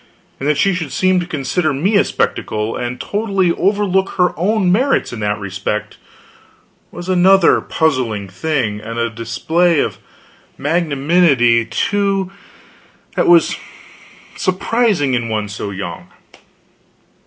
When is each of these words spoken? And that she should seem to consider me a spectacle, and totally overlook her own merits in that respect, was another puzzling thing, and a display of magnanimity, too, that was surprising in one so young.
And 0.39 0.49
that 0.49 0.57
she 0.57 0.73
should 0.73 0.91
seem 0.91 1.19
to 1.19 1.27
consider 1.27 1.73
me 1.73 1.95
a 1.95 2.03
spectacle, 2.03 2.75
and 2.75 2.99
totally 2.99 3.51
overlook 3.51 4.13
her 4.15 4.33
own 4.35 4.71
merits 4.71 5.13
in 5.13 5.19
that 5.19 5.37
respect, 5.37 5.97
was 6.89 7.07
another 7.07 7.61
puzzling 7.61 8.27
thing, 8.27 8.79
and 8.81 8.97
a 8.97 9.11
display 9.11 9.79
of 9.79 9.99
magnanimity, 10.57 11.65
too, 11.65 12.31
that 13.13 13.27
was 13.27 13.57
surprising 14.35 15.13
in 15.13 15.29
one 15.29 15.47
so 15.47 15.69
young. 15.69 16.07